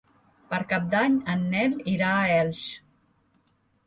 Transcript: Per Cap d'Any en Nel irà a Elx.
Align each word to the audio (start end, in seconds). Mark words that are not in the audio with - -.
Per 0.51 0.59
Cap 0.69 0.85
d'Any 0.93 1.17
en 1.33 1.43
Nel 1.51 1.75
irà 1.91 2.13
a 2.21 2.31
Elx. 2.39 2.63